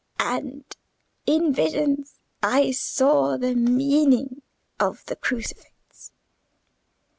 [0.19, 0.63] And
[1.27, 4.41] in visions I saw the meaning
[4.79, 6.11] of the Crucifix."